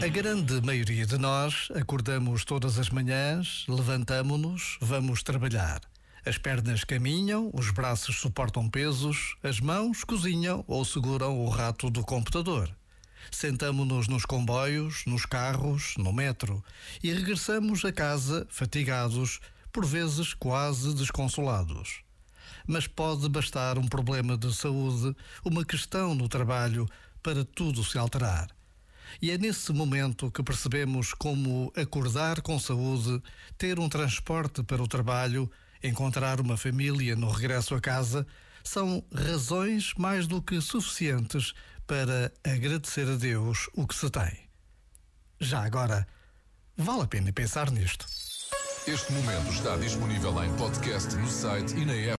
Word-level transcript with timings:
A 0.00 0.06
grande 0.06 0.60
maioria 0.60 1.04
de 1.04 1.18
nós 1.18 1.68
acordamos 1.74 2.44
todas 2.44 2.78
as 2.78 2.88
manhãs, 2.88 3.64
levantamo-nos, 3.68 4.78
vamos 4.80 5.24
trabalhar. 5.24 5.80
As 6.24 6.38
pernas 6.38 6.84
caminham, 6.84 7.50
os 7.52 7.72
braços 7.72 8.20
suportam 8.20 8.70
pesos, 8.70 9.36
as 9.42 9.58
mãos 9.58 10.04
cozinham 10.04 10.64
ou 10.68 10.84
seguram 10.84 11.36
o 11.44 11.48
rato 11.48 11.90
do 11.90 12.04
computador. 12.04 12.72
Sentamo-nos 13.32 14.06
nos 14.06 14.24
comboios, 14.24 15.02
nos 15.04 15.26
carros, 15.26 15.94
no 15.98 16.12
metro 16.12 16.62
e 17.02 17.12
regressamos 17.12 17.84
a 17.84 17.90
casa 17.90 18.46
fatigados, 18.48 19.40
por 19.72 19.84
vezes 19.84 20.32
quase 20.32 20.94
desconsolados. 20.94 22.02
Mas 22.68 22.86
pode 22.86 23.28
bastar 23.28 23.76
um 23.76 23.88
problema 23.88 24.38
de 24.38 24.54
saúde, 24.54 25.14
uma 25.44 25.64
questão 25.64 26.14
no 26.14 26.28
trabalho, 26.28 26.86
para 27.20 27.44
tudo 27.44 27.82
se 27.82 27.98
alterar. 27.98 28.57
E 29.20 29.30
é 29.30 29.38
nesse 29.38 29.72
momento 29.72 30.30
que 30.30 30.42
percebemos 30.42 31.12
como 31.14 31.72
acordar 31.76 32.40
com 32.40 32.58
saúde, 32.58 33.22
ter 33.56 33.78
um 33.78 33.88
transporte 33.88 34.62
para 34.62 34.82
o 34.82 34.88
trabalho, 34.88 35.50
encontrar 35.82 36.40
uma 36.40 36.56
família 36.56 37.16
no 37.16 37.30
regresso 37.30 37.74
a 37.74 37.80
casa, 37.80 38.26
são 38.62 39.02
razões 39.14 39.94
mais 39.96 40.26
do 40.26 40.42
que 40.42 40.60
suficientes 40.60 41.54
para 41.86 42.32
agradecer 42.44 43.08
a 43.08 43.16
Deus 43.16 43.68
o 43.74 43.86
que 43.86 43.94
se 43.94 44.10
tem. 44.10 44.48
Já 45.40 45.64
agora, 45.64 46.06
vale 46.76 47.02
a 47.02 47.06
pena 47.06 47.32
pensar 47.32 47.70
nisto. 47.70 48.06
Este 48.86 49.12
momento 49.12 49.52
está 49.52 49.76
disponível 49.76 50.42
em 50.42 50.54
podcast 50.56 51.14
no 51.16 51.28
site 51.28 51.76
e 51.76 51.84
na 51.84 51.92
app. 51.92 52.16